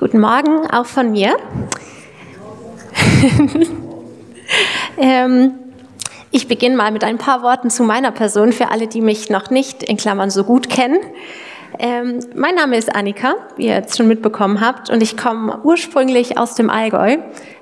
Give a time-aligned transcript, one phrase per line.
[0.00, 1.36] Guten Morgen, auch von mir.
[4.96, 5.54] ähm,
[6.30, 9.50] ich beginne mal mit ein paar Worten zu meiner Person für alle, die mich noch
[9.50, 11.00] nicht in Klammern so gut kennen.
[11.80, 16.38] Ähm, mein Name ist Annika, wie ihr jetzt schon mitbekommen habt, und ich komme ursprünglich
[16.38, 17.16] aus dem Allgäu,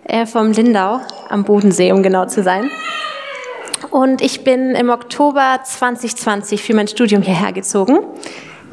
[0.04, 1.00] äh, vom Lindau
[1.30, 2.70] am Bodensee, um genau zu sein.
[3.90, 8.00] Und ich bin im Oktober 2020 für mein Studium hierher gezogen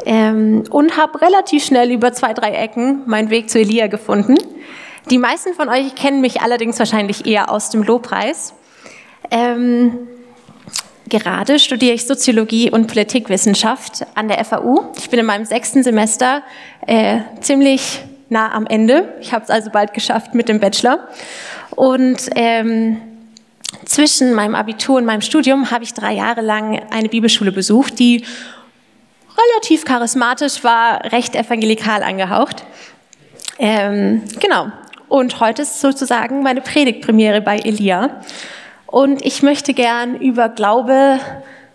[0.06, 4.36] ähm, und habe relativ schnell über zwei, drei Ecken meinen Weg zu Elia gefunden.
[5.10, 8.54] Die meisten von euch kennen mich allerdings wahrscheinlich eher aus dem Lobpreis.
[9.32, 9.98] Ähm,
[11.10, 14.92] gerade studiere ich Soziologie und Politikwissenschaft an der FAU.
[14.98, 16.42] Ich bin in meinem sechsten Semester
[16.88, 19.14] äh, ziemlich nah am Ende.
[19.22, 21.08] Ich habe es also bald geschafft mit dem Bachelor.
[21.72, 23.02] Und ähm,
[23.86, 28.24] zwischen meinem Abitur und meinem Studium habe ich drei Jahre lang eine Bibelschule besucht, die
[29.38, 32.64] relativ charismatisch war, recht evangelikal angehaucht.
[33.60, 34.68] Ähm, genau.
[35.08, 38.22] Und heute ist sozusagen meine Predigtpremiere bei Elia.
[38.88, 41.20] Und ich möchte gern über Glaube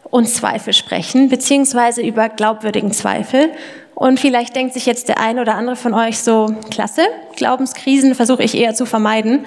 [0.05, 3.51] und Zweifel sprechen, beziehungsweise über glaubwürdigen Zweifel.
[3.95, 7.03] Und vielleicht denkt sich jetzt der ein oder andere von euch so, klasse,
[7.37, 9.47] Glaubenskrisen versuche ich eher zu vermeiden.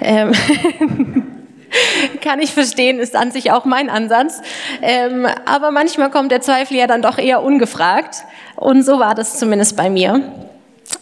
[0.00, 0.32] Ähm
[2.22, 4.40] Kann ich verstehen, ist an sich auch mein Ansatz.
[4.82, 8.24] Ähm, aber manchmal kommt der Zweifel ja dann doch eher ungefragt.
[8.56, 10.22] Und so war das zumindest bei mir.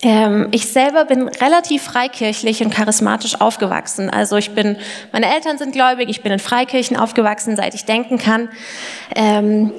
[0.03, 4.11] Ähm, ich selber bin relativ freikirchlich und charismatisch aufgewachsen.
[4.11, 4.77] Also ich bin,
[5.13, 8.49] meine Eltern sind gläubig, ich bin in Freikirchen aufgewachsen, seit ich denken kann.
[9.15, 9.73] Ähm,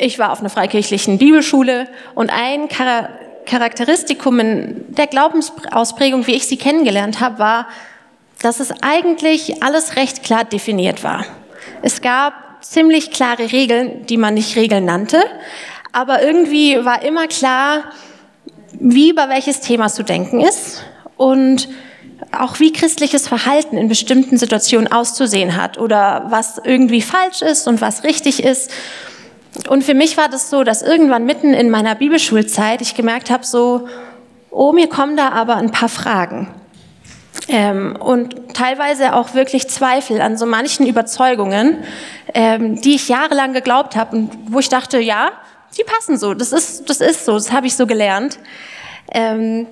[0.00, 3.08] ich war auf einer freikirchlichen Bibelschule und ein Char
[3.46, 7.66] Charakteristikum in der Glaubensausprägung, wie ich sie kennengelernt habe, war,
[8.42, 11.24] dass es eigentlich alles recht klar definiert war.
[11.82, 15.22] Es gab ziemlich klare Regeln, die man nicht Regeln nannte,
[15.92, 17.84] aber irgendwie war immer klar,
[18.72, 20.84] wie über welches Thema zu denken ist
[21.16, 21.68] und
[22.32, 27.80] auch wie christliches Verhalten in bestimmten Situationen auszusehen hat oder was irgendwie falsch ist und
[27.80, 28.70] was richtig ist.
[29.68, 33.46] Und für mich war das so, dass irgendwann mitten in meiner Bibelschulzeit ich gemerkt habe,
[33.46, 33.88] so,
[34.50, 36.48] oh, mir kommen da aber ein paar Fragen.
[37.48, 41.82] Ähm, und teilweise auch wirklich Zweifel an so manchen Überzeugungen,
[42.34, 45.32] ähm, die ich jahrelang geglaubt habe und wo ich dachte, ja,
[45.78, 48.38] die passen so, das ist, das ist so, das habe ich so gelernt.
[49.10, 49.66] Ähm,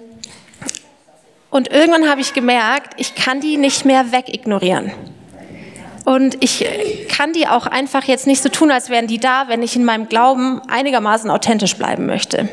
[1.51, 4.93] und irgendwann habe ich gemerkt, ich kann die nicht mehr wegignorieren.
[6.07, 6.65] Und ich
[7.09, 9.85] kann die auch einfach jetzt nicht so tun, als wären die da, wenn ich in
[9.85, 12.49] meinem Glauben einigermaßen authentisch bleiben möchte.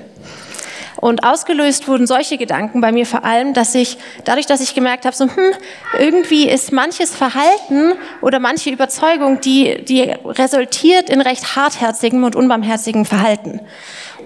[1.04, 5.04] Und ausgelöst wurden solche Gedanken bei mir vor allem, dass ich, dadurch, dass ich gemerkt
[5.04, 5.52] habe, so, hm,
[6.00, 13.04] irgendwie ist manches Verhalten oder manche Überzeugung, die, die resultiert in recht hartherzigem und unbarmherzigem
[13.04, 13.60] Verhalten.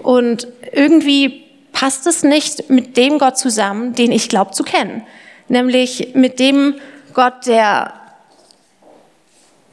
[0.04, 5.04] Und irgendwie passt es nicht mit dem Gott zusammen, den ich glaube zu kennen.
[5.48, 6.76] Nämlich mit dem
[7.12, 7.92] Gott, der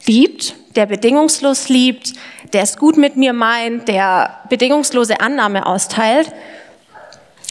[0.06, 2.14] liebt, der bedingungslos liebt,
[2.52, 6.32] der es gut mit mir meint, der bedingungslose Annahme austeilt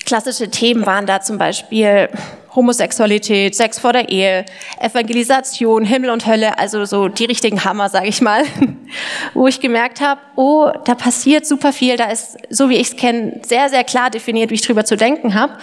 [0.05, 2.09] Klassische Themen waren da zum Beispiel
[2.55, 4.45] Homosexualität, Sex vor der Ehe,
[4.79, 8.43] Evangelisation, Himmel und Hölle, also so die richtigen Hammer, sage ich mal,
[9.33, 12.95] wo ich gemerkt habe, oh, da passiert super viel, da ist, so wie ich es
[12.95, 15.57] kenne, sehr, sehr klar definiert, wie ich drüber zu denken habe.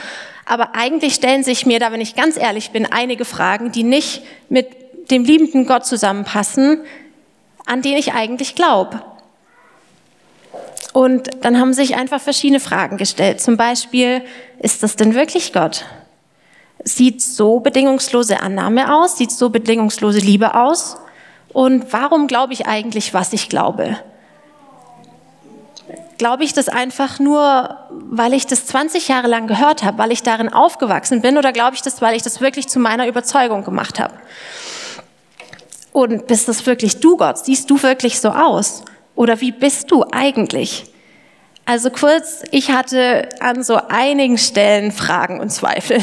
[0.44, 4.22] Aber eigentlich stellen sich mir da, wenn ich ganz ehrlich bin, einige Fragen, die nicht
[4.48, 4.66] mit
[5.10, 6.80] dem liebenden Gott zusammenpassen,
[7.64, 9.02] an den ich eigentlich glaube.
[10.92, 13.40] Und dann haben sich einfach verschiedene Fragen gestellt.
[13.40, 14.22] Zum Beispiel,
[14.58, 15.84] ist das denn wirklich Gott?
[16.84, 19.16] Sieht so bedingungslose Annahme aus?
[19.16, 20.96] Sieht so bedingungslose Liebe aus?
[21.52, 23.98] Und warum glaube ich eigentlich, was ich glaube?
[26.18, 30.22] Glaube ich das einfach nur, weil ich das 20 Jahre lang gehört habe, weil ich
[30.22, 33.98] darin aufgewachsen bin, oder glaube ich das, weil ich das wirklich zu meiner Überzeugung gemacht
[33.98, 34.14] habe?
[35.92, 37.38] Und bist das wirklich du, Gott?
[37.38, 38.82] Siehst du wirklich so aus?
[39.14, 40.84] Oder wie bist du eigentlich?
[41.64, 45.98] Also kurz, ich hatte an so einigen Stellen Fragen und Zweifel.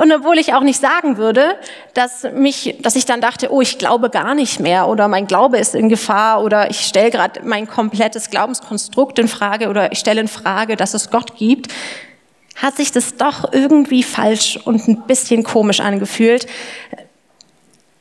[0.00, 1.56] Und obwohl ich auch nicht sagen würde,
[1.92, 5.58] dass mich, dass ich dann dachte, oh, ich glaube gar nicht mehr oder mein Glaube
[5.58, 10.22] ist in Gefahr oder ich stelle gerade mein komplettes Glaubenskonstrukt in Frage oder ich stelle
[10.22, 11.70] in Frage, dass es Gott gibt,
[12.56, 16.46] hat sich das doch irgendwie falsch und ein bisschen komisch angefühlt,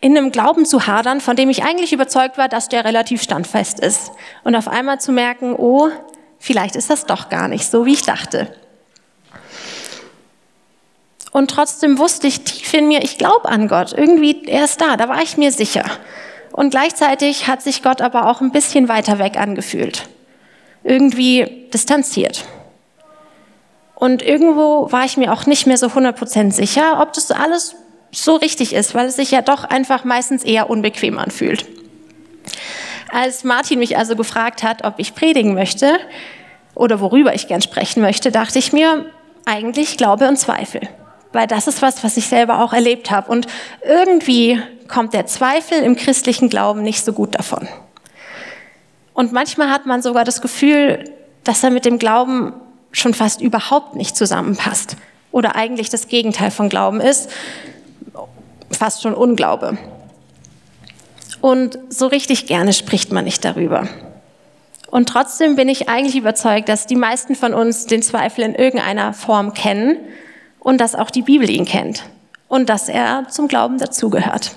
[0.01, 3.79] in einem Glauben zu hadern, von dem ich eigentlich überzeugt war, dass der relativ standfest
[3.79, 4.11] ist.
[4.43, 5.89] Und auf einmal zu merken, oh,
[6.39, 8.51] vielleicht ist das doch gar nicht so, wie ich dachte.
[11.31, 13.93] Und trotzdem wusste ich tief in mir, ich glaube an Gott.
[13.93, 15.85] Irgendwie, er ist da, da war ich mir sicher.
[16.51, 20.09] Und gleichzeitig hat sich Gott aber auch ein bisschen weiter weg angefühlt.
[20.83, 22.43] Irgendwie distanziert.
[23.95, 27.75] Und irgendwo war ich mir auch nicht mehr so 100% sicher, ob das alles
[28.11, 31.65] so richtig ist, weil es sich ja doch einfach meistens eher unbequem anfühlt.
[33.11, 35.99] Als Martin mich also gefragt hat, ob ich predigen möchte
[36.75, 39.05] oder worüber ich gern sprechen möchte, dachte ich mir,
[39.45, 40.81] eigentlich Glaube und Zweifel.
[41.33, 43.31] Weil das ist was, was ich selber auch erlebt habe.
[43.31, 43.47] Und
[43.83, 47.67] irgendwie kommt der Zweifel im christlichen Glauben nicht so gut davon.
[49.13, 51.03] Und manchmal hat man sogar das Gefühl,
[51.43, 52.53] dass er mit dem Glauben
[52.91, 54.97] schon fast überhaupt nicht zusammenpasst.
[55.31, 57.29] Oder eigentlich das Gegenteil von Glauben ist,
[58.71, 59.77] fast schon Unglaube.
[61.41, 63.87] Und so richtig gerne spricht man nicht darüber.
[64.91, 69.13] Und trotzdem bin ich eigentlich überzeugt, dass die meisten von uns den Zweifel in irgendeiner
[69.13, 69.97] Form kennen
[70.59, 72.03] und dass auch die Bibel ihn kennt
[72.47, 74.51] und dass er zum Glauben dazugehört.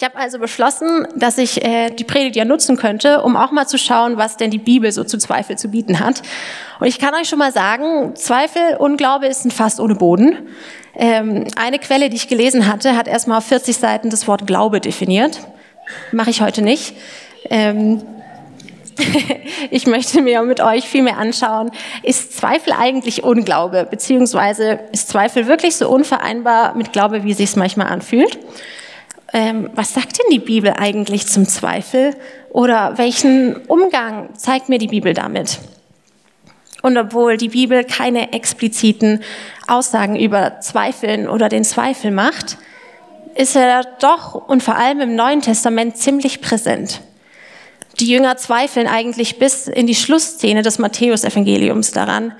[0.00, 3.66] Ich habe also beschlossen, dass ich äh, die Predigt ja nutzen könnte, um auch mal
[3.66, 6.22] zu schauen, was denn die Bibel so zu Zweifel zu bieten hat.
[6.78, 10.36] Und ich kann euch schon mal sagen, Zweifel, Unglaube ist ein Fass ohne Boden.
[10.98, 14.80] Ähm, eine Quelle, die ich gelesen hatte, hat erstmal auf 40 Seiten das Wort Glaube
[14.80, 15.40] definiert.
[16.12, 16.94] Mache ich heute nicht.
[17.48, 18.02] Ähm,
[19.70, 21.70] ich möchte mir mit euch viel mehr anschauen,
[22.02, 27.54] ist Zweifel eigentlich Unglaube, beziehungsweise ist Zweifel wirklich so unvereinbar mit Glaube, wie es sich
[27.54, 28.38] manchmal anfühlt?
[29.32, 32.14] ähm, was sagt denn die Bibel eigentlich zum Zweifel?
[32.50, 35.58] Oder welchen Umgang zeigt mir die Bibel damit?
[36.82, 39.22] Und obwohl die Bibel keine expliziten
[39.68, 42.58] Aussagen über Zweifeln oder den Zweifel macht,
[43.34, 47.00] ist er doch und vor allem im Neuen Testament ziemlich präsent.
[48.00, 52.32] Die Jünger zweifeln eigentlich bis in die Schlussszene des Matthäusevangeliums daran,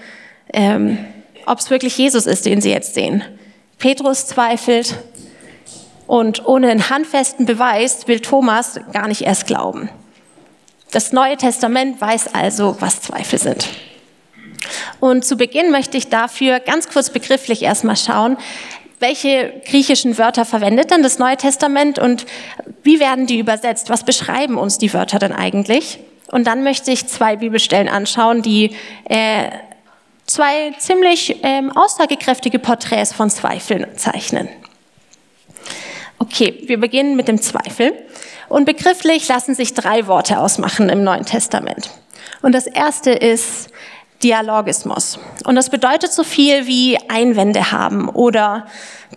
[0.53, 0.99] ähm,
[1.47, 3.23] ob es wirklich Jesus ist, den sie jetzt sehen.
[3.79, 4.97] Petrus zweifelt,
[6.09, 9.91] und ohne einen handfesten Beweis will Thomas gar nicht erst glauben.
[10.91, 13.69] Das Neue Testament weiß also, was Zweifel sind.
[15.01, 18.37] Und zu Beginn möchte ich dafür ganz kurz begrifflich erstmal schauen,
[19.01, 22.27] welche griechischen Wörter verwendet denn das Neue Testament und
[22.83, 23.91] wie werden die übersetzt?
[23.91, 26.01] Was beschreiben uns die Wörter denn eigentlich?
[26.31, 28.75] Und dann möchte ich zwei Bibelstellen anschauen, die
[29.09, 29.51] äh,
[30.27, 34.49] zwei ziemlich ähm, aussagekräftige Porträts von Zweifeln zeichnen.
[36.19, 37.93] Okay, wir beginnen mit dem Zweifel.
[38.49, 41.91] Und begrifflich lassen sich drei Worte ausmachen im Neuen Testament.
[42.43, 43.71] Und das erste ist
[44.23, 45.19] Dialogismus.
[45.45, 48.67] Und das bedeutet so viel wie Einwände haben oder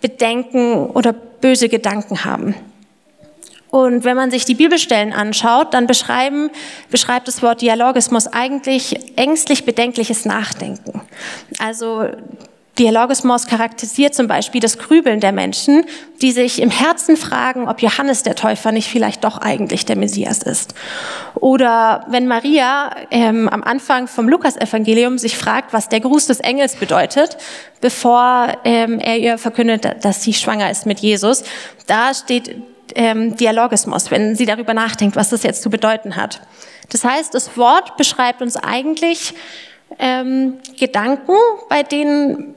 [0.00, 2.54] Bedenken oder böse Gedanken haben.
[3.70, 6.50] Und wenn man sich die Bibelstellen anschaut, dann beschreiben,
[6.90, 11.00] beschreibt das Wort Dialogismus eigentlich ängstlich bedenkliches Nachdenken.
[11.58, 12.06] Also
[12.78, 15.84] Dialogismus charakterisiert zum Beispiel das Grübeln der Menschen,
[16.22, 20.38] die sich im Herzen fragen, ob Johannes der Täufer nicht vielleicht doch eigentlich der Messias
[20.42, 20.74] ist.
[21.34, 26.76] Oder wenn Maria ähm, am Anfang vom Lukasevangelium sich fragt, was der Gruß des Engels
[26.76, 27.36] bedeutet,
[27.82, 31.44] bevor ähm, er ihr verkündet, dass sie schwanger ist mit Jesus,
[31.86, 32.56] da steht
[32.94, 36.40] ähm, Dialogismus, wenn sie darüber nachdenkt, was das jetzt zu bedeuten hat.
[36.88, 39.34] Das heißt, das Wort beschreibt uns eigentlich
[39.98, 41.34] ähm, Gedanken,
[41.68, 42.54] bei denen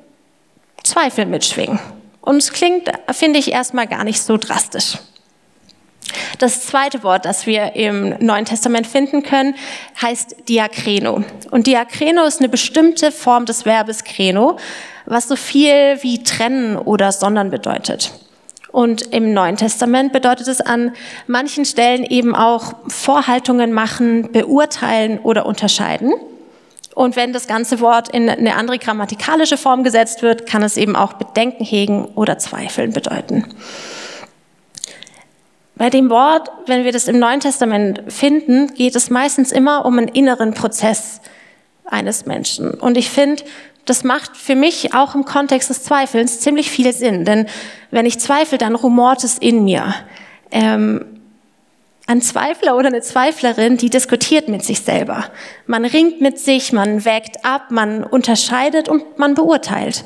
[0.86, 1.80] Zweifel mitschwingen.
[2.22, 4.98] Und es klingt, finde ich, erstmal gar nicht so drastisch.
[6.40, 9.56] Das zweite Wort, das wir im Neuen Testament finden können,
[10.02, 11.24] heißt Diakreno.
[11.52, 14.58] Und Diakreno ist eine bestimmte Form des Verbes kreno,
[15.06, 18.12] was so viel wie trennen oder sondern bedeutet.
[18.72, 20.92] Und im Neuen Testament bedeutet es an
[21.28, 26.14] manchen Stellen eben auch Vorhaltungen machen, beurteilen oder unterscheiden.
[26.96, 30.96] Und wenn das ganze Wort in eine andere grammatikalische Form gesetzt wird, kann es eben
[30.96, 33.54] auch Bedenken hegen oder Zweifeln bedeuten.
[35.76, 39.98] Bei dem Wort, wenn wir das im Neuen Testament finden, geht es meistens immer um
[39.98, 41.20] einen inneren Prozess
[41.84, 42.72] eines Menschen.
[42.72, 43.44] Und ich finde,
[43.84, 47.26] das macht für mich auch im Kontext des Zweifelns ziemlich viel Sinn.
[47.26, 47.48] Denn
[47.92, 49.94] wenn ich zweifle, dann rumort es in mir.
[50.50, 51.15] Ähm,
[52.08, 55.26] ein Zweifler oder eine Zweiflerin, die diskutiert mit sich selber.
[55.66, 60.06] Man ringt mit sich, man wägt ab, man unterscheidet und man beurteilt.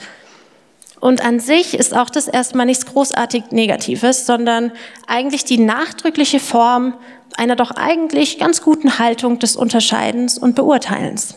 [1.00, 4.72] Und an sich ist auch das erstmal nichts großartig Negatives, sondern
[5.08, 6.94] eigentlich die nachdrückliche Form
[7.38, 11.36] einer doch eigentlich ganz guten Haltung des Unterscheidens und Beurteilens.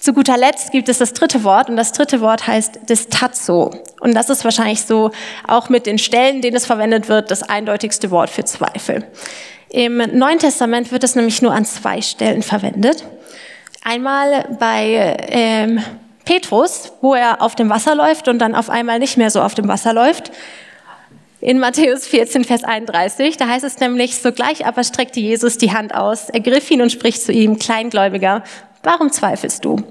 [0.00, 3.70] Zu guter Letzt gibt es das dritte Wort und das dritte Wort heißt Distazo.
[4.00, 5.10] Und das ist wahrscheinlich so
[5.46, 9.04] auch mit den Stellen, denen es verwendet wird, das eindeutigste Wort für Zweifel.
[9.68, 13.04] Im Neuen Testament wird es nämlich nur an zwei Stellen verwendet.
[13.84, 15.84] Einmal bei ähm,
[16.24, 19.54] Petrus, wo er auf dem Wasser läuft und dann auf einmal nicht mehr so auf
[19.54, 20.32] dem Wasser läuft.
[21.42, 25.94] In Matthäus 14, Vers 31, da heißt es nämlich, sogleich aber streckte Jesus die Hand
[25.94, 28.44] aus, ergriff ihn und spricht zu ihm, Kleingläubiger,
[28.82, 29.82] warum zweifelst du?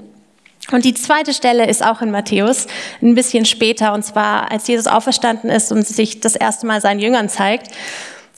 [0.71, 2.67] Und die zweite Stelle ist auch in Matthäus,
[3.01, 6.99] ein bisschen später, und zwar als Jesus auferstanden ist und sich das erste Mal seinen
[6.99, 7.71] Jüngern zeigt.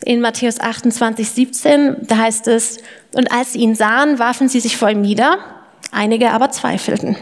[0.03, 2.77] In Matthäus 28, 17, da heißt es,
[3.13, 5.39] und als sie ihn sahen, warfen sie sich vor ihm nieder,
[5.91, 7.17] einige aber zweifelten.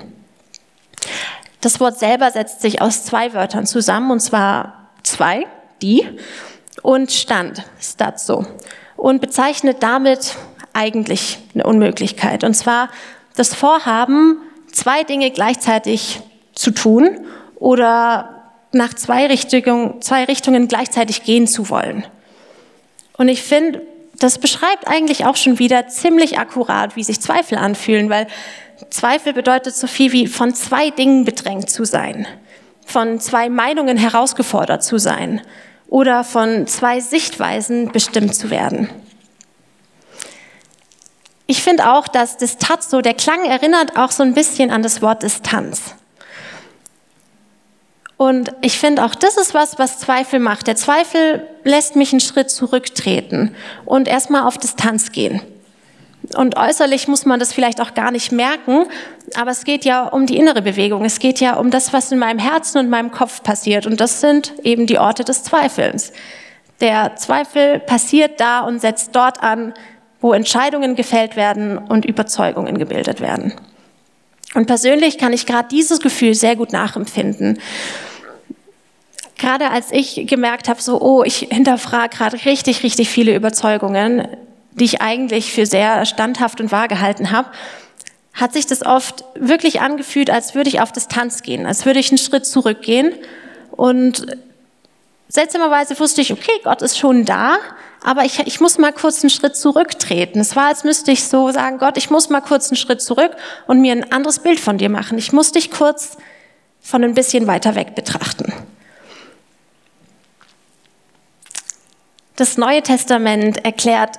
[1.61, 5.45] Das Wort selber setzt sich aus zwei Wörtern zusammen, und zwar zwei,
[5.81, 6.07] die,
[6.83, 8.45] und Stand, Stazzo,
[8.95, 10.35] und bezeichnet damit
[10.73, 12.43] eigentlich eine Unmöglichkeit.
[12.43, 12.89] Und zwar
[13.39, 14.37] das Vorhaben,
[14.69, 16.19] zwei Dinge gleichzeitig
[16.53, 22.03] zu tun oder nach zwei Richtungen, zwei Richtungen gleichzeitig gehen zu wollen.
[23.17, 23.81] Und ich finde,
[24.19, 28.27] das beschreibt eigentlich auch schon wieder ziemlich akkurat, wie sich Zweifel anfühlen, weil
[28.89, 32.27] Zweifel bedeutet so viel wie von zwei Dingen bedrängt zu sein,
[32.85, 35.41] von zwei Meinungen herausgefordert zu sein
[35.87, 38.89] oder von zwei Sichtweisen bestimmt zu werden.
[41.49, 45.23] Ich finde auch, dass Distanzo, der Klang erinnert auch so ein bisschen an das Wort
[45.23, 45.95] Distanz.
[48.17, 50.67] Und ich finde auch, das ist was, was Zweifel macht.
[50.67, 55.41] Der Zweifel lässt mich einen Schritt zurücktreten und erstmal auf Distanz gehen.
[56.35, 58.85] Und äußerlich muss man das vielleicht auch gar nicht merken,
[59.33, 61.03] aber es geht ja um die innere Bewegung.
[61.03, 63.87] Es geht ja um das, was in meinem Herzen und meinem Kopf passiert.
[63.87, 66.13] Und das sind eben die Orte des Zweifelns.
[66.79, 69.73] Der Zweifel passiert da und setzt dort an,
[70.21, 73.53] wo Entscheidungen gefällt werden und Überzeugungen gebildet werden.
[74.55, 77.59] Und persönlich kann ich gerade dieses Gefühl sehr gut nachempfinden.
[79.37, 84.27] Gerade als ich gemerkt habe, so, oh, ich hinterfrage gerade richtig, richtig viele Überzeugungen,
[84.71, 87.49] die ich eigentlich für sehr standhaft und wahr gehalten habe,
[88.33, 92.09] hat sich das oft wirklich angefühlt, als würde ich auf Distanz gehen, als würde ich
[92.09, 93.13] einen Schritt zurückgehen.
[93.71, 94.37] Und
[95.29, 97.57] seltsamerweise wusste ich, okay, Gott ist schon da,
[98.03, 100.39] aber ich, ich muss mal kurz einen Schritt zurücktreten.
[100.39, 103.31] Es war, als müsste ich so sagen, Gott, ich muss mal kurz einen Schritt zurück
[103.67, 105.17] und mir ein anderes Bild von dir machen.
[105.17, 106.17] Ich muss dich kurz
[106.81, 108.51] von ein bisschen weiter weg betrachten.
[112.35, 114.17] Das Neue Testament erklärt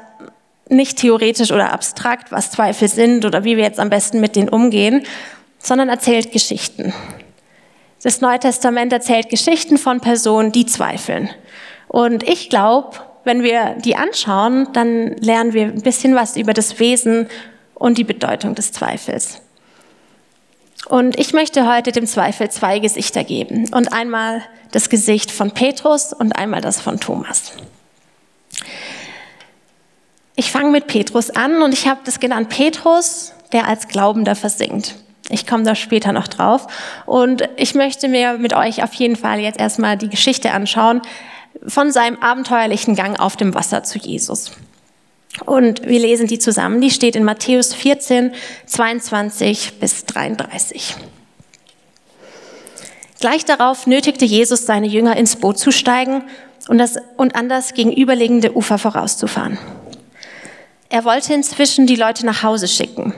[0.68, 4.48] nicht theoretisch oder abstrakt, was Zweifel sind oder wie wir jetzt am besten mit denen
[4.48, 5.04] umgehen,
[5.58, 6.92] sondern erzählt Geschichten.
[8.02, 11.30] Das Neue Testament erzählt Geschichten von Personen, die zweifeln.
[11.88, 16.78] Und ich glaube, wenn wir die anschauen, dann lernen wir ein bisschen was über das
[16.78, 17.28] Wesen
[17.74, 19.42] und die Bedeutung des Zweifels.
[20.88, 23.68] Und ich möchte heute dem Zweifel zwei Gesichter geben.
[23.72, 27.52] Und einmal das Gesicht von Petrus und einmal das von Thomas.
[30.36, 34.94] Ich fange mit Petrus an und ich habe das genannt Petrus, der als Glaubender versinkt.
[35.30, 36.66] Ich komme da später noch drauf.
[37.06, 41.00] Und ich möchte mir mit euch auf jeden Fall jetzt erstmal die Geschichte anschauen,
[41.66, 44.52] von seinem abenteuerlichen Gang auf dem Wasser zu Jesus.
[45.46, 46.80] Und wir lesen die zusammen.
[46.80, 48.32] Die steht in Matthäus 14,
[48.66, 50.96] 22 bis 33.
[53.20, 56.24] Gleich darauf nötigte Jesus seine Jünger ins Boot zu steigen
[56.68, 59.58] und, das, und an das gegenüberliegende Ufer vorauszufahren.
[60.88, 63.14] Er wollte inzwischen die Leute nach Hause schicken.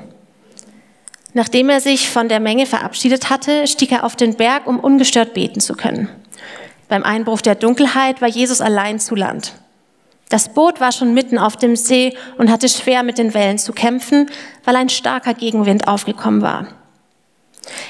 [1.34, 5.34] Nachdem er sich von der Menge verabschiedet hatte, stieg er auf den Berg, um ungestört
[5.34, 6.08] beten zu können.
[6.88, 9.54] Beim Einbruch der Dunkelheit war Jesus allein zu Land.
[10.28, 13.72] Das Boot war schon mitten auf dem See und hatte schwer mit den Wellen zu
[13.72, 14.30] kämpfen,
[14.64, 16.68] weil ein starker Gegenwind aufgekommen war.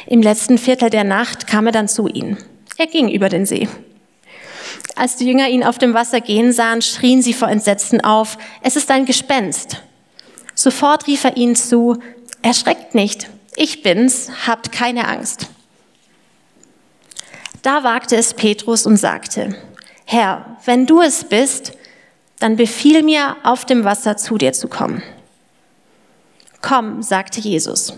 [0.06, 2.36] Im letzten Viertel der Nacht kam er dann zu ihnen.
[2.78, 3.68] Er ging über den See.
[4.96, 8.76] Als die Jünger ihn auf dem Wasser gehen sahen, schrien sie vor Entsetzen auf, es
[8.76, 9.82] ist ein Gespenst.
[10.54, 11.98] Sofort rief er ihnen zu,
[12.42, 15.48] erschreckt nicht, ich bin's, habt keine Angst.
[17.62, 19.56] Da wagte es Petrus und sagte,
[20.04, 21.72] Herr, wenn du es bist,
[22.40, 25.02] dann befiehl mir, auf dem Wasser zu dir zu kommen.
[26.60, 27.94] Komm, sagte Jesus.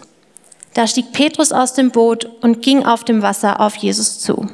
[0.74, 4.48] Da stieg Petrus aus dem Boot und ging auf dem Wasser auf Jesus zu.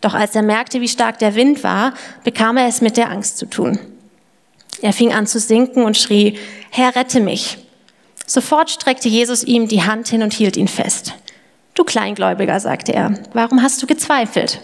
[0.00, 1.92] Doch als er merkte, wie stark der Wind war,
[2.24, 3.78] bekam er es mit der Angst zu tun.
[4.80, 6.38] Er fing an zu sinken und schrie,
[6.70, 7.58] Herr, rette mich.
[8.30, 11.14] Sofort streckte Jesus ihm die Hand hin und hielt ihn fest.
[11.74, 14.60] Du Kleingläubiger, sagte er, warum hast du gezweifelt?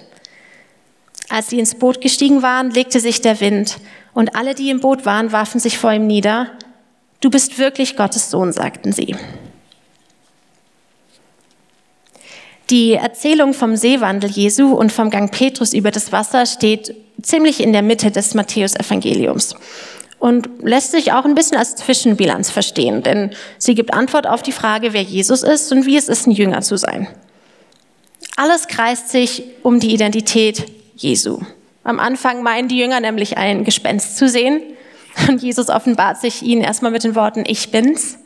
[1.30, 3.78] Als sie ins Boot gestiegen waren, legte sich der Wind,
[4.14, 6.52] und alle, die im Boot waren, warfen sich vor ihm nieder.
[7.20, 9.16] Du bist wirklich Gottes Sohn, sagten sie.
[12.70, 17.73] Die Erzählung vom Seewandel Jesu und vom Gang Petrus über das Wasser steht ziemlich in
[17.73, 19.56] der Mitte des Matthäusevangeliums
[20.26, 24.50] und lässt sich auch ein bisschen als Zwischenbilanz verstehen, denn sie gibt Antwort auf die
[24.50, 27.06] Frage, wer Jesus ist und wie es ist, ein Jünger zu sein.
[28.35, 30.64] Alles kreist sich um die Identität
[30.97, 31.38] Jesu.
[31.85, 34.62] Am Anfang meinen die Jünger nämlich ein Gespenst zu sehen
[35.28, 38.18] und Jesus offenbart sich ihnen erstmal mit den Worten, ich bin's.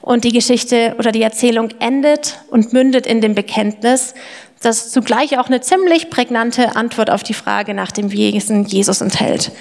[0.00, 4.14] Und die Geschichte oder die Erzählung endet und mündet in dem Bekenntnis,
[4.60, 9.52] das zugleich auch eine ziemlich prägnante Antwort auf die Frage nach dem Wesen Jesus enthält.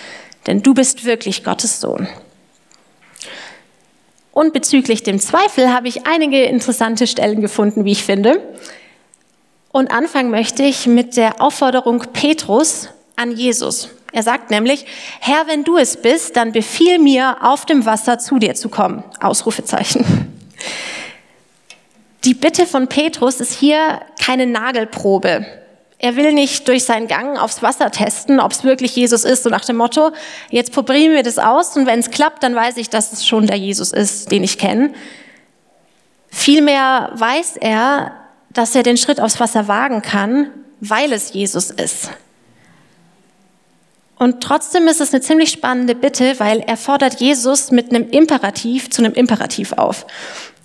[0.48, 2.08] Denn du bist wirklich Gottes Sohn.
[4.32, 8.42] Und bezüglich dem Zweifel habe ich einige interessante Stellen gefunden, wie ich finde.
[9.72, 13.90] Und anfangen möchte ich mit der Aufforderung Petrus an Jesus.
[14.14, 14.86] Er sagt nämlich,
[15.20, 19.04] Herr, wenn du es bist, dann befiehl mir, auf dem Wasser zu dir zu kommen.
[19.22, 20.06] Ausrufezeichen.
[22.26, 25.46] Die Bitte von Petrus ist hier keine Nagelprobe.
[26.04, 29.50] Er will nicht durch seinen Gang aufs Wasser testen, ob es wirklich Jesus ist, so
[29.52, 30.10] nach dem Motto,
[30.50, 33.46] jetzt probieren wir das aus und wenn es klappt, dann weiß ich, dass es schon
[33.46, 34.94] der Jesus ist, den ich kenne.
[36.28, 38.14] Vielmehr weiß er,
[38.50, 42.10] dass er den Schritt aufs Wasser wagen kann, weil es Jesus ist.
[44.18, 48.90] Und trotzdem ist es eine ziemlich spannende Bitte, weil er fordert Jesus mit einem Imperativ
[48.90, 50.08] zu einem Imperativ auf.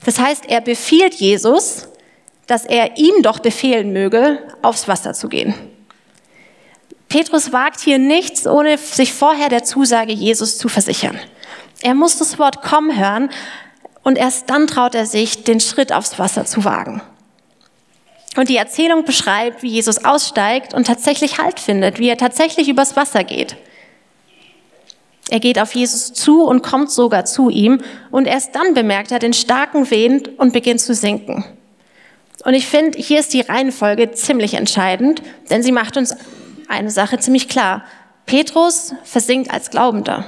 [0.07, 1.89] Das heißt, er befiehlt Jesus,
[2.47, 5.55] dass er ihm doch befehlen möge, aufs Wasser zu gehen.
[7.09, 11.19] Petrus wagt hier nichts, ohne sich vorher der Zusage Jesus zu versichern.
[11.83, 13.31] Er muss das Wort komm hören
[14.03, 17.03] und erst dann traut er sich, den Schritt aufs Wasser zu wagen.
[18.37, 22.97] Und die Erzählung beschreibt, wie Jesus aussteigt und tatsächlich Halt findet, wie er tatsächlich übers
[22.97, 23.57] Wasser geht.
[25.29, 29.19] Er geht auf Jesus zu und kommt sogar zu ihm und erst dann bemerkt er
[29.19, 31.45] den starken Wind und beginnt zu sinken.
[32.47, 36.15] Und ich finde, hier ist die Reihenfolge ziemlich entscheidend, denn sie macht uns
[36.69, 37.83] eine Sache ziemlich klar.
[38.25, 40.27] Petrus versinkt als Glaubender.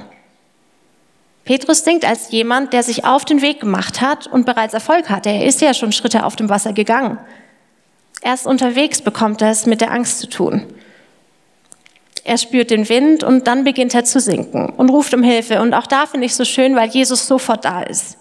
[1.45, 5.29] Petrus sinkt als jemand, der sich auf den Weg gemacht hat und bereits Erfolg hatte.
[5.29, 7.19] Er ist ja schon Schritte auf dem Wasser gegangen.
[8.21, 10.65] Erst unterwegs bekommt er es mit der Angst zu tun.
[12.25, 15.61] Er spürt den Wind und dann beginnt er zu sinken und ruft um Hilfe.
[15.61, 18.18] Und auch da finde ich so schön, weil Jesus sofort da ist.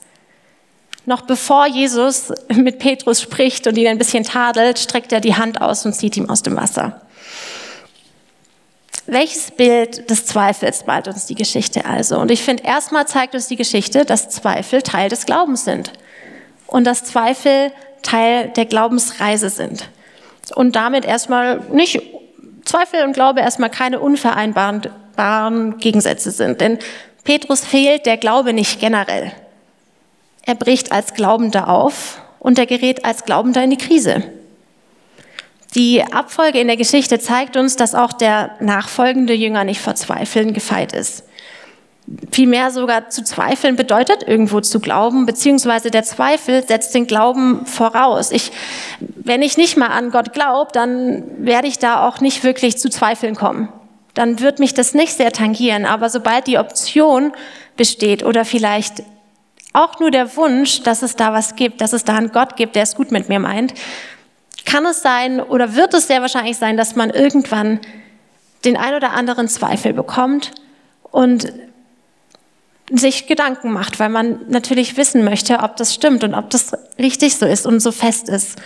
[1.08, 5.62] Noch bevor Jesus mit Petrus spricht und ihn ein bisschen tadelt, streckt er die Hand
[5.62, 7.00] aus und zieht ihm aus dem Wasser.
[9.06, 12.18] Welches Bild des Zweifels malt uns die Geschichte also?
[12.18, 15.94] Und ich finde, erstmal zeigt uns die Geschichte, dass Zweifel Teil des Glaubens sind
[16.66, 19.88] und dass Zweifel Teil der Glaubensreise sind.
[20.56, 22.02] Und damit erstmal nicht
[22.66, 26.60] Zweifel und Glaube erstmal keine unvereinbaren Gegensätze sind.
[26.60, 26.78] Denn
[27.24, 29.32] Petrus fehlt der Glaube nicht generell.
[30.48, 34.22] Er bricht als Glaubender auf und er gerät als Glaubender in die Krise.
[35.74, 40.54] Die Abfolge in der Geschichte zeigt uns, dass auch der nachfolgende Jünger nicht vor Zweifeln
[40.54, 41.24] gefeit ist.
[42.32, 48.32] Vielmehr sogar zu zweifeln bedeutet irgendwo zu glauben, beziehungsweise der Zweifel setzt den Glauben voraus.
[48.32, 48.50] Ich,
[49.00, 52.88] wenn ich nicht mal an Gott glaube, dann werde ich da auch nicht wirklich zu
[52.88, 53.68] Zweifeln kommen.
[54.14, 55.84] Dann wird mich das nicht sehr tangieren.
[55.84, 57.32] Aber sobald die Option
[57.76, 59.02] besteht oder vielleicht
[59.72, 62.76] auch nur der Wunsch, dass es da was gibt, dass es da einen Gott gibt,
[62.76, 63.74] der es gut mit mir meint,
[64.64, 67.80] kann es sein oder wird es sehr wahrscheinlich sein, dass man irgendwann
[68.64, 70.52] den ein oder anderen Zweifel bekommt
[71.02, 71.52] und
[72.90, 77.36] sich Gedanken macht, weil man natürlich wissen möchte, ob das stimmt und ob das richtig
[77.36, 78.58] so ist und so fest ist.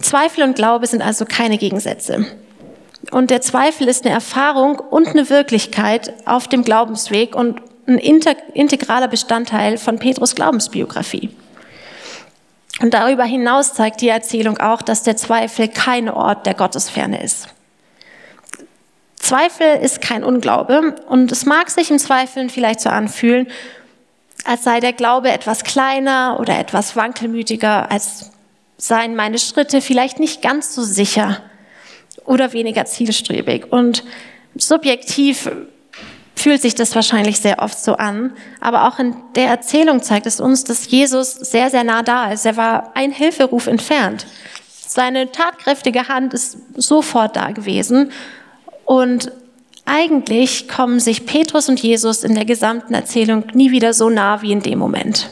[0.00, 2.26] Zweifel und Glaube sind also keine Gegensätze.
[3.10, 9.08] Und der Zweifel ist eine Erfahrung und eine Wirklichkeit auf dem Glaubensweg und ein integraler
[9.08, 11.30] Bestandteil von Petrus Glaubensbiografie.
[12.80, 17.48] Und darüber hinaus zeigt die Erzählung auch, dass der Zweifel kein Ort der Gottesferne ist.
[19.16, 23.46] Zweifel ist kein Unglaube und es mag sich im Zweifeln vielleicht so anfühlen,
[24.44, 28.30] als sei der Glaube etwas kleiner oder etwas wankelmütiger, als
[28.78, 31.40] seien meine Schritte vielleicht nicht ganz so sicher
[32.24, 33.72] oder weniger zielstrebig.
[33.72, 34.04] Und
[34.56, 35.50] subjektiv
[36.34, 40.40] fühlt sich das wahrscheinlich sehr oft so an, aber auch in der Erzählung zeigt es
[40.40, 42.44] uns, dass Jesus sehr, sehr nah da ist.
[42.46, 44.26] Er war ein Hilferuf entfernt.
[44.68, 48.10] Seine tatkräftige Hand ist sofort da gewesen
[48.84, 49.32] und
[49.84, 54.52] eigentlich kommen sich Petrus und Jesus in der gesamten Erzählung nie wieder so nah wie
[54.52, 55.30] in dem Moment.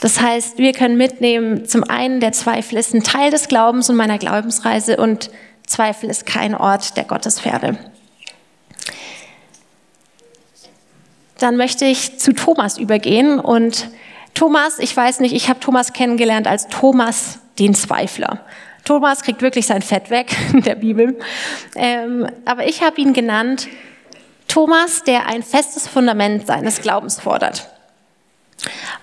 [0.00, 3.96] Das heißt, wir können mitnehmen, zum einen, der Zweifel ist ein Teil des Glaubens und
[3.96, 5.30] meiner Glaubensreise und
[5.66, 7.78] Zweifel ist kein Ort der Gottesferne.
[11.38, 13.88] Dann möchte ich zu Thomas übergehen und
[14.34, 18.40] Thomas, ich weiß nicht, ich habe Thomas kennengelernt als Thomas den Zweifler.
[18.84, 21.18] Thomas kriegt wirklich sein Fett weg in der Bibel.
[21.74, 23.68] Ähm, aber ich habe ihn genannt
[24.46, 27.68] Thomas, der ein festes Fundament seines Glaubens fordert.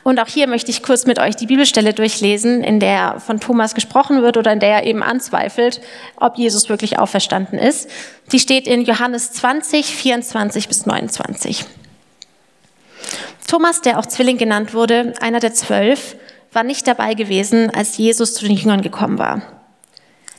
[0.06, 3.74] Und auch hier möchte ich kurz mit euch die Bibelstelle durchlesen, in der von Thomas
[3.74, 5.82] gesprochen wird oder in der er eben anzweifelt,
[6.18, 7.90] ob Jesus wirklich auferstanden ist.
[8.32, 11.66] Die steht in Johannes 20, 24 bis 29.
[13.48, 16.18] Thomas, der auch Zwilling genannt wurde, einer der zwölf,
[16.54, 19.42] war nicht dabei gewesen, als Jesus zu den Jüngern gekommen war.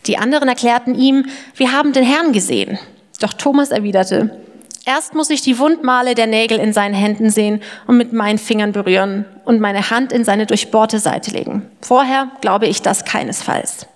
[0.07, 1.27] Die anderen erklärten ihm,
[1.57, 2.79] wir haben den Herrn gesehen.
[3.19, 4.46] Doch Thomas erwiderte,
[4.87, 8.73] erst muss ich die Wundmale der Nägel in seinen Händen sehen und mit meinen Fingern
[8.73, 11.71] berühren und meine Hand in seine durchbohrte Seite legen.
[11.83, 13.87] Vorher glaube ich das keinesfalls.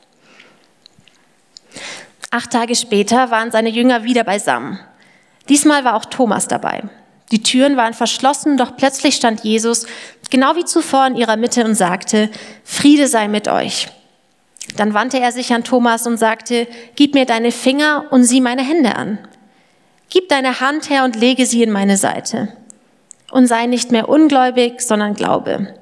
[2.30, 4.78] Acht Tage später waren seine Jünger wieder beisammen.
[5.48, 6.82] Diesmal war auch Thomas dabei.
[7.32, 9.86] Die Türen waren verschlossen, doch plötzlich stand Jesus
[10.30, 12.30] genau wie zuvor in ihrer Mitte und sagte,
[12.64, 13.88] Friede sei mit euch.
[14.76, 18.62] Dann wandte er sich an Thomas und sagte, Gib mir deine Finger und sieh meine
[18.62, 19.18] Hände an.
[20.10, 22.48] Gib deine Hand her und lege sie in meine Seite.
[23.30, 25.74] Und sei nicht mehr ungläubig, sondern glaube.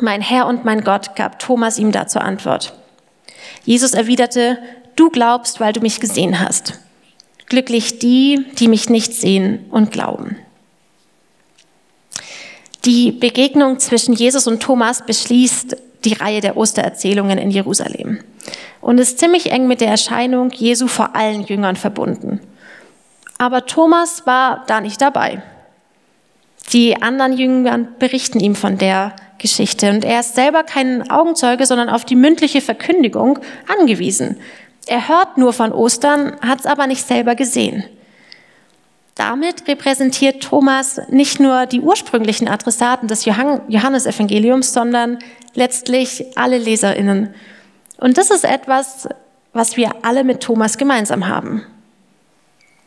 [0.00, 2.74] Mein Herr und mein Gott gab Thomas ihm dazu Antwort.
[3.64, 4.58] Jesus erwiderte,
[4.96, 6.78] Du glaubst, weil du mich gesehen hast.
[7.46, 10.36] Glücklich die, die mich nicht sehen und glauben.
[12.84, 18.20] Die Begegnung zwischen Jesus und Thomas beschließt die Reihe der Ostererzählungen in Jerusalem
[18.80, 22.40] und ist ziemlich eng mit der Erscheinung Jesu vor allen Jüngern verbunden.
[23.38, 25.42] Aber Thomas war da nicht dabei.
[26.72, 31.88] Die anderen Jünger berichten ihm von der Geschichte und er ist selber kein Augenzeuge, sondern
[31.88, 33.38] auf die mündliche Verkündigung
[33.78, 34.38] angewiesen.
[34.86, 37.84] Er hört nur von Ostern, hat es aber nicht selber gesehen.
[39.14, 45.18] Damit repräsentiert Thomas nicht nur die ursprünglichen Adressaten des Johannesevangeliums, sondern
[45.54, 47.34] letztlich alle Leserinnen.
[47.98, 49.08] Und das ist etwas,
[49.52, 51.64] was wir alle mit Thomas gemeinsam haben.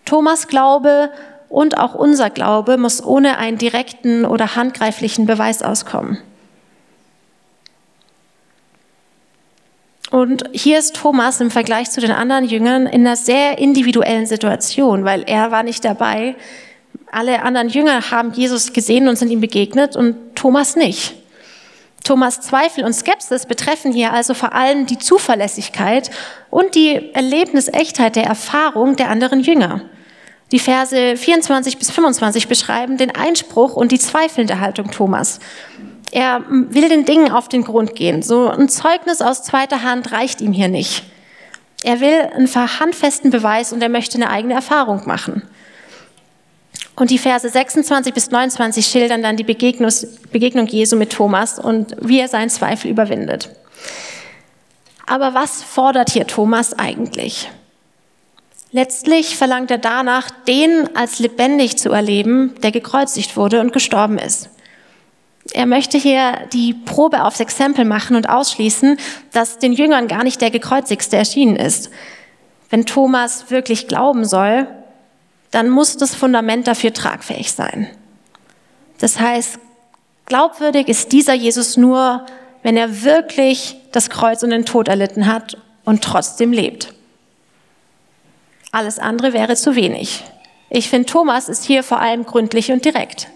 [0.06, 1.10] Thomas Glaube
[1.50, 6.18] und auch unser Glaube muss ohne einen direkten oder handgreiflichen Beweis auskommen.
[10.10, 15.04] Und hier ist Thomas im Vergleich zu den anderen Jüngern in einer sehr individuellen Situation,
[15.04, 16.36] weil er war nicht dabei.
[17.12, 21.16] Alle anderen Jünger haben Jesus gesehen und sind ihm begegnet und Thomas nicht.
[22.04, 26.10] Thomas Zweifel und Skepsis betreffen hier also vor allem die Zuverlässigkeit
[26.50, 29.82] und die Erlebnisechtheit der Erfahrung der anderen Jünger.
[30.52, 35.40] Die Verse 24 bis 25 beschreiben den Einspruch und die zweifelnde Haltung Thomas.
[36.12, 38.22] Er will den Dingen auf den Grund gehen.
[38.22, 41.04] So ein Zeugnis aus zweiter Hand reicht ihm hier nicht.
[41.84, 45.44] Er will einen handfesten Beweis und er möchte eine eigene Erfahrung machen.
[46.98, 52.20] Und die Verse 26 bis 29 schildern dann die Begegnung Jesu mit Thomas und wie
[52.20, 53.52] er seinen Zweifel überwindet.
[55.06, 57.50] Aber was fordert hier Thomas eigentlich?
[58.72, 64.50] Letztlich verlangt er danach, den als lebendig zu erleben, der gekreuzigt wurde und gestorben ist.
[65.54, 68.98] Er möchte hier die Probe aufs Exempel machen und ausschließen,
[69.32, 71.92] dass den Jüngern gar nicht der gekreuzigste erschienen ist.
[72.72, 74.68] Wenn Thomas wirklich glauben soll,
[75.58, 77.88] dann muss das Fundament dafür tragfähig sein.
[79.00, 79.58] Das heißt,
[80.28, 82.28] glaubwürdig ist dieser Jesus nur,
[82.62, 86.94] wenn er wirklich das Kreuz und den Tod erlitten hat und trotzdem lebt.
[88.72, 90.24] Alles andere wäre zu wenig.
[90.70, 93.28] Ich finde, Thomas ist hier vor allem gründlich und direkt.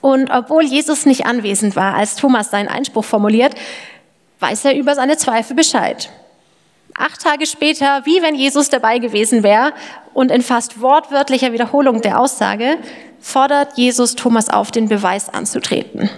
[0.00, 3.56] Und obwohl Jesus nicht anwesend war, als Thomas seinen Einspruch formuliert,
[4.38, 6.08] weiß er über seine Zweifel Bescheid.
[6.96, 9.72] Acht Tage später, wie wenn Jesus dabei gewesen wäre
[10.12, 12.78] und in fast wortwörtlicher Wiederholung der Aussage,
[13.20, 16.08] fordert Jesus Thomas auf, den Beweis anzutreten.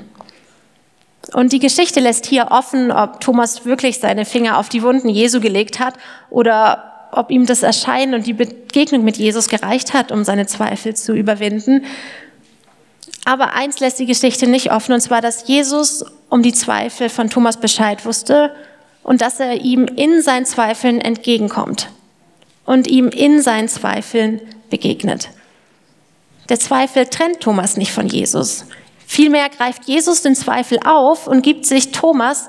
[1.33, 5.41] Und die Geschichte lässt hier offen, ob Thomas wirklich seine Finger auf die Wunden Jesu
[5.41, 5.95] gelegt hat
[6.31, 10.95] oder ob ihm das Erscheinen und die Begegnung mit Jesus gereicht hat, um seine Zweifel
[10.95, 11.85] zu überwinden.
[13.25, 17.31] Aber eins lässt die Geschichte nicht offen, und zwar, dass Jesus um die Zweifel von
[17.31, 18.53] Thomas Bescheid wusste
[19.07, 21.91] und dass er ihm in seinen Zweifeln entgegenkommt
[22.65, 25.29] und ihm in seinen Zweifeln begegnet.
[26.49, 28.67] Der Zweifel trennt Thomas nicht von Jesus.
[29.07, 32.49] Vielmehr greift Jesus den Zweifel auf und gibt sich Thomas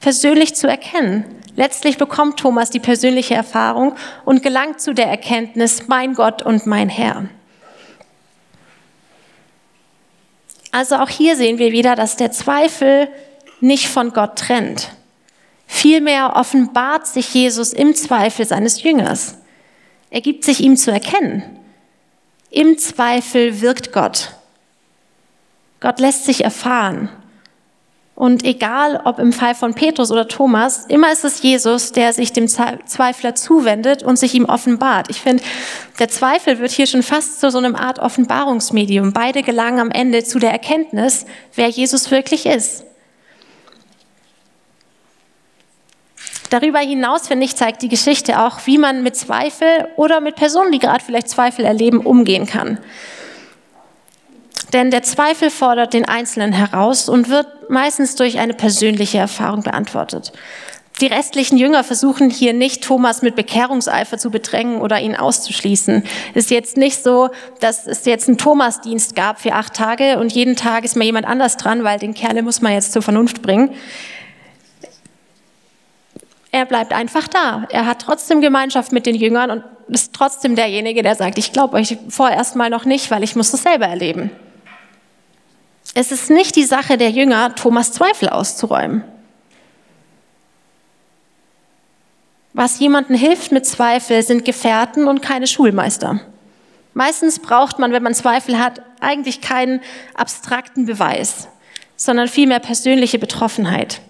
[0.00, 1.26] persönlich zu erkennen.
[1.56, 3.94] Letztlich bekommt Thomas die persönliche Erfahrung
[4.24, 7.28] und gelangt zu der Erkenntnis, mein Gott und mein Herr.
[10.72, 13.08] Also auch hier sehen wir wieder, dass der Zweifel
[13.60, 14.92] nicht von Gott trennt.
[15.70, 19.36] Vielmehr offenbart sich Jesus im Zweifel seines Jüngers.
[20.08, 21.42] Er gibt sich ihm zu erkennen.
[22.50, 24.32] Im Zweifel wirkt Gott.
[25.80, 27.10] Gott lässt sich erfahren.
[28.14, 32.32] Und egal, ob im Fall von Petrus oder Thomas, immer ist es Jesus, der sich
[32.32, 35.08] dem Zweifler zuwendet und sich ihm offenbart.
[35.10, 35.44] Ich finde,
[36.00, 39.12] der Zweifel wird hier schon fast zu so einem Art Offenbarungsmedium.
[39.12, 42.84] Beide gelangen am Ende zu der Erkenntnis, wer Jesus wirklich ist.
[46.50, 50.72] Darüber hinaus, finde ich, zeigt die Geschichte auch, wie man mit Zweifel oder mit Personen,
[50.72, 52.78] die gerade vielleicht Zweifel erleben, umgehen kann.
[54.72, 60.32] Denn der Zweifel fordert den Einzelnen heraus und wird meistens durch eine persönliche Erfahrung beantwortet.
[61.00, 66.02] Die restlichen Jünger versuchen hier nicht, Thomas mit Bekehrungseifer zu bedrängen oder ihn auszuschließen.
[66.34, 67.30] Ist jetzt nicht so,
[67.60, 71.26] dass es jetzt einen Thomasdienst gab für acht Tage und jeden Tag ist mal jemand
[71.26, 73.70] anders dran, weil den Kerle muss man jetzt zur Vernunft bringen.
[76.58, 77.68] Er bleibt einfach da.
[77.70, 81.76] Er hat trotzdem Gemeinschaft mit den Jüngern und ist trotzdem derjenige, der sagt, ich glaube
[81.76, 84.32] euch vorerst mal noch nicht, weil ich muss das selber erleben.
[85.94, 89.04] Es ist nicht die Sache der Jünger, Thomas Zweifel auszuräumen.
[92.54, 96.18] Was jemandem hilft mit Zweifel, sind Gefährten und keine Schulmeister.
[96.92, 99.80] Meistens braucht man, wenn man Zweifel hat, eigentlich keinen
[100.16, 101.46] abstrakten Beweis,
[101.94, 104.00] sondern vielmehr persönliche Betroffenheit.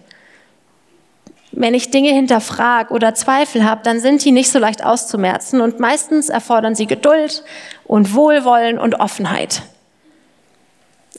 [1.53, 5.81] Wenn ich Dinge hinterfrage oder Zweifel habe, dann sind die nicht so leicht auszumerzen und
[5.81, 7.43] meistens erfordern sie Geduld
[7.85, 9.63] und Wohlwollen und Offenheit.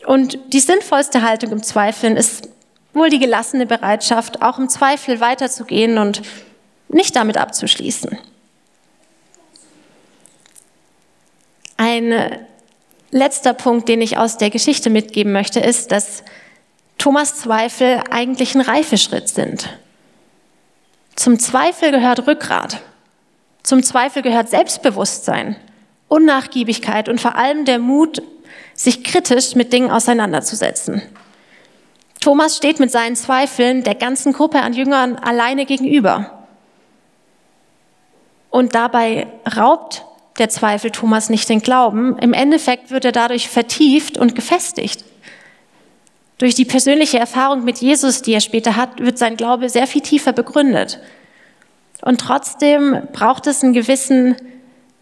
[0.06, 2.50] Und die sinnvollste Haltung im Zweifeln ist
[2.94, 6.22] wohl die gelassene Bereitschaft, auch im Zweifel weiterzugehen und
[6.88, 8.18] nicht damit abzuschließen.
[11.78, 12.40] Ein
[13.12, 16.24] letzter Punkt, den ich aus der Geschichte mitgeben möchte, ist, dass
[16.98, 19.70] Thomas Zweifel eigentlich ein Reifeschritt sind.
[21.20, 22.80] Zum Zweifel gehört Rückgrat.
[23.62, 25.58] Zum Zweifel gehört Selbstbewusstsein,
[26.08, 28.22] Unnachgiebigkeit und vor allem der Mut,
[28.74, 31.02] sich kritisch mit Dingen auseinanderzusetzen.
[32.22, 36.48] Thomas steht mit seinen Zweifeln der ganzen Gruppe an Jüngern alleine gegenüber.
[38.50, 39.28] Und dabei
[39.58, 40.06] raubt
[40.38, 42.18] der Zweifel Thomas nicht den Glauben.
[42.20, 45.04] Im Endeffekt wird er dadurch vertieft und gefestigt.
[46.40, 50.02] Durch die persönliche Erfahrung mit Jesus, die er später hat, wird sein Glaube sehr viel
[50.02, 51.00] tiefer begründet.
[52.02, 54.36] Und trotzdem braucht es einen gewissen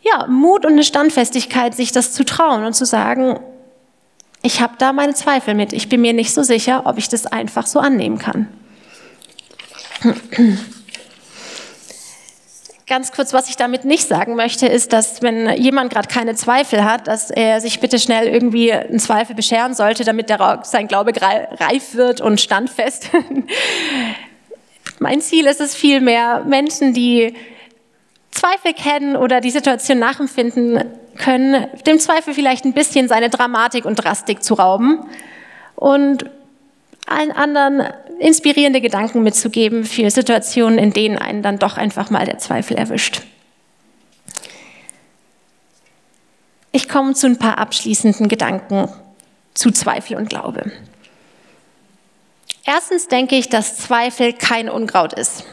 [0.02, 3.40] ja, Mut und eine Standfestigkeit, sich das zu trauen und zu sagen,
[4.42, 5.74] ich habe da meine Zweifel mit.
[5.74, 8.48] Ich bin mir nicht so sicher, ob ich das einfach so annehmen kann.
[12.88, 16.86] Ganz kurz, was ich damit nicht sagen möchte, ist, dass wenn jemand gerade keine Zweifel
[16.86, 21.12] hat, dass er sich bitte schnell irgendwie einen Zweifel bescheren sollte, damit der, sein Glaube
[21.22, 23.10] reif wird und standfest.
[25.00, 27.34] mein Ziel ist es vielmehr, Menschen, die
[28.32, 30.86] Zweifel kennen oder die Situation nachempfinden
[31.18, 35.04] können, dem Zweifel vielleicht ein bisschen seine Dramatik und Drastik zu rauben
[35.76, 36.30] und
[37.08, 37.84] allen anderen
[38.20, 43.22] inspirierende Gedanken mitzugeben für Situationen, in denen einen dann doch einfach mal der Zweifel erwischt.
[46.72, 48.90] Ich komme zu ein paar abschließenden Gedanken
[49.54, 50.72] zu Zweifel und Glaube.
[52.66, 55.44] Erstens denke ich, dass Zweifel kein Unkraut ist.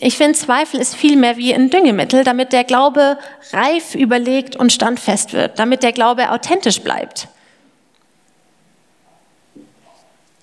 [0.00, 3.18] Ich finde, Zweifel ist vielmehr wie ein Düngemittel, damit der Glaube
[3.52, 7.28] reif, überlegt und standfest wird, damit der Glaube authentisch bleibt.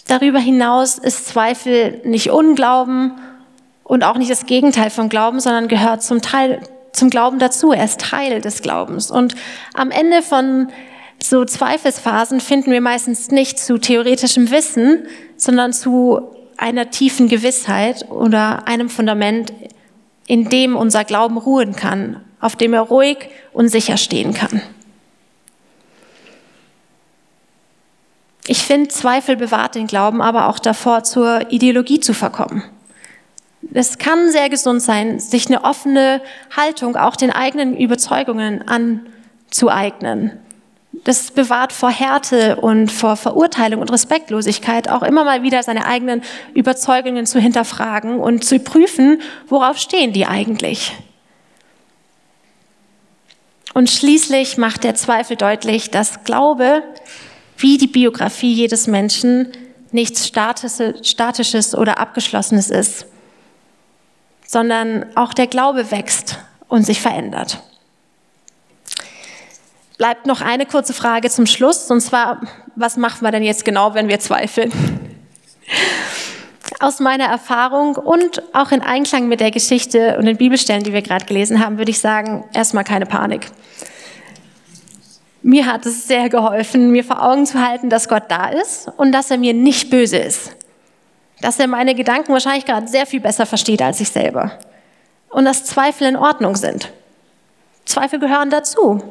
[0.08, 3.14] Darüber hinaus ist Zweifel nicht Unglauben
[3.84, 7.72] und auch nicht das Gegenteil vom Glauben, sondern gehört zum Teil zum Glauben dazu.
[7.72, 9.12] Er ist Teil des Glaubens.
[9.12, 9.36] Und
[9.74, 10.70] am Ende von
[11.22, 16.22] so Zweifelsphasen finden wir meistens nicht zu theoretischem Wissen, sondern zu
[16.58, 19.54] einer tiefen Gewissheit oder einem Fundament,
[20.28, 24.62] in dem unser Glauben ruhen kann, auf dem er ruhig und sicher stehen kann.
[28.48, 32.64] Ich finde, Zweifel bewahrt den Glauben aber auch davor, zur Ideologie zu verkommen.
[33.74, 36.22] Es kann sehr gesund sein, sich eine offene
[36.56, 40.40] Haltung auch den eigenen Überzeugungen anzueignen
[41.06, 46.24] das bewahrt vor Härte und vor Verurteilung und Respektlosigkeit, auch immer mal wieder seine eigenen
[46.54, 50.94] Überzeugungen zu hinterfragen und zu prüfen, worauf stehen die eigentlich.
[53.74, 56.82] Und schließlich macht der Zweifel deutlich, dass Glaube,
[57.58, 59.52] wie die Biografie jedes Menschen,
[59.92, 63.06] nichts Statisches oder Abgeschlossenes ist,
[64.46, 66.38] sondern auch der Glaube wächst
[66.68, 67.60] und sich verändert
[69.98, 72.42] bleibt noch eine kurze Frage zum Schluss, und zwar,
[72.76, 74.72] was machen wir denn jetzt genau, wenn wir zweifeln?
[76.80, 81.02] Aus meiner Erfahrung und auch in Einklang mit der Geschichte und den Bibelstellen, die wir
[81.02, 83.48] gerade gelesen haben, würde ich sagen, erstmal keine Panik.
[85.48, 89.12] Mir hat es sehr geholfen, mir vor Augen zu halten, dass Gott da ist und
[89.12, 90.56] dass er mir nicht böse ist.
[91.40, 94.58] Dass er meine Gedanken wahrscheinlich gerade sehr viel besser versteht als ich selber.
[95.30, 96.92] Und dass Zweifel in Ordnung sind.
[97.86, 99.04] Zweifel gehören dazu.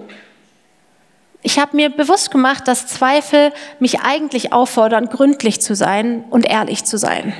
[1.43, 6.85] Ich habe mir bewusst gemacht, dass Zweifel mich eigentlich auffordern, gründlich zu sein und ehrlich
[6.85, 7.33] zu sein.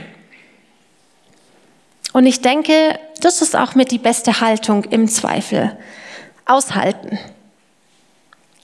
[2.13, 5.77] Und ich denke, das ist auch mit die beste Haltung im Zweifel.
[6.47, 7.19] Aushalten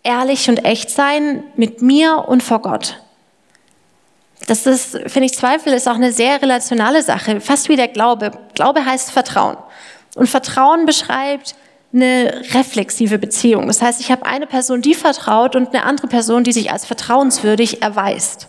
[0.02, 3.00] ehrlich und echt sein mit mir und vor Gott.
[4.46, 8.32] Das ist, finde ich, Zweifel ist auch eine sehr relationale Sache, fast wie der Glaube.
[8.54, 9.56] Glaube heißt Vertrauen.
[10.16, 11.54] Und Vertrauen beschreibt
[11.92, 13.66] eine reflexive Beziehung.
[13.66, 16.86] Das heißt, ich habe eine Person, die vertraut und eine andere Person, die sich als
[16.86, 18.48] vertrauenswürdig erweist.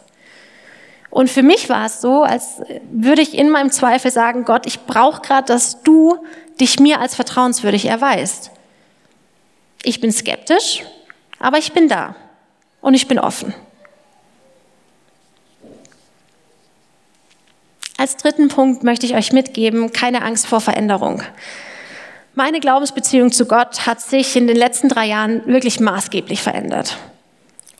[1.10, 4.86] Und für mich war es so, als würde ich in meinem Zweifel sagen, Gott, ich
[4.86, 6.24] brauche gerade, dass du
[6.60, 8.52] dich mir als vertrauenswürdig erweist.
[9.84, 10.84] Ich bin skeptisch,
[11.42, 12.16] aber ich bin da
[12.80, 13.54] und ich bin offen.
[17.98, 21.22] Als dritten Punkt möchte ich euch mitgeben, keine Angst vor Veränderung.
[22.34, 26.98] Meine Glaubensbeziehung zu Gott hat sich in den letzten drei Jahren wirklich maßgeblich verändert.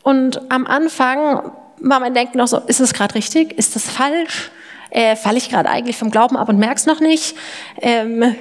[0.02, 3.58] Und am Anfang war mein Denken noch so, ist es gerade richtig?
[3.58, 4.50] Ist das falsch?
[4.90, 7.34] Äh, Falle ich gerade eigentlich vom Glauben ab und merke es noch nicht?
[7.80, 8.36] Ähm,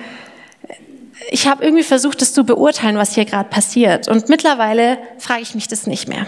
[1.29, 4.07] ich habe irgendwie versucht, das zu beurteilen, was hier gerade passiert.
[4.07, 6.25] Und mittlerweile frage ich mich das nicht mehr.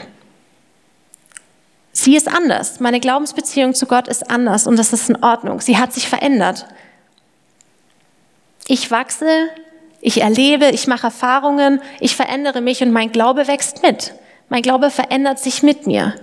[1.92, 2.80] Sie ist anders.
[2.80, 5.62] Meine Glaubensbeziehung zu Gott ist anders und das ist in Ordnung.
[5.62, 6.66] Sie hat sich verändert.
[8.68, 9.50] Ich wachse,
[10.02, 14.14] ich erlebe, ich mache Erfahrungen, ich verändere mich und mein Glaube wächst mit.
[14.50, 16.16] Mein Glaube verändert sich mit mir.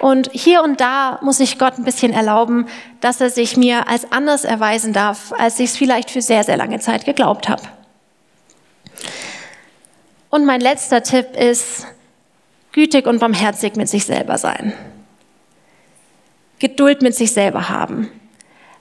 [0.00, 2.66] Und hier und da muss ich Gott ein bisschen erlauben,
[3.02, 6.56] dass er sich mir als anders erweisen darf, als ich es vielleicht für sehr, sehr
[6.56, 7.62] lange Zeit geglaubt habe.
[10.30, 11.86] Und mein letzter Tipp ist,
[12.72, 14.72] gütig und barmherzig mit sich selber sein.
[16.60, 18.10] Geduld mit sich selber haben.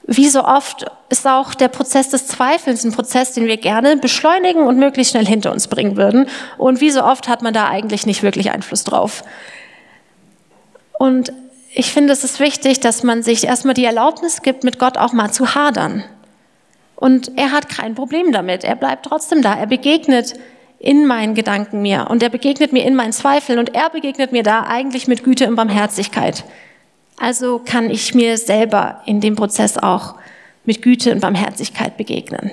[0.08, 4.63] Wie so oft ist auch der Prozess des Zweifels ein Prozess, den wir gerne beschleunigen
[4.63, 6.29] und möglichst schnell hinter uns bringen würden.
[6.58, 9.23] Und wie so oft hat man da eigentlich nicht wirklich Einfluss drauf.
[10.99, 11.31] Und
[11.73, 15.13] ich finde, es ist wichtig, dass man sich erstmal die Erlaubnis gibt, mit Gott auch
[15.13, 16.03] mal zu hadern.
[16.97, 18.65] Und er hat kein Problem damit.
[18.65, 19.57] Er bleibt trotzdem da.
[19.57, 20.33] Er begegnet
[20.77, 24.43] in meinen Gedanken mir und er begegnet mir in meinen Zweifeln und er begegnet mir
[24.43, 26.43] da eigentlich mit Güte und Barmherzigkeit.
[27.17, 30.15] Also kann ich mir selber in dem Prozess auch
[30.65, 32.51] mit Güte und Barmherzigkeit begegnen.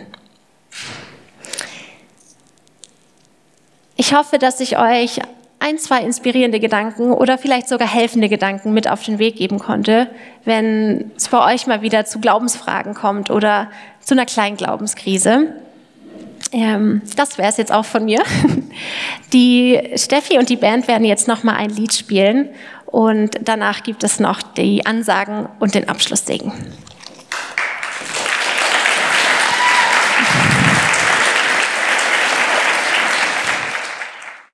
[3.97, 5.21] Ich hoffe, dass ich euch
[5.59, 10.09] ein, zwei inspirierende Gedanken oder vielleicht sogar helfende Gedanken mit auf den Weg geben konnte,
[10.45, 15.55] wenn es bei euch mal wieder zu Glaubensfragen kommt oder zu einer kleinen Glaubenskrise.
[16.53, 18.23] Ähm, das wäre es jetzt auch von mir.
[19.33, 22.51] Die Steffi und die Band werden jetzt noch mal ein Lied spielen
[22.87, 26.53] und danach gibt es noch die Ansagen und den Abschlusssegen.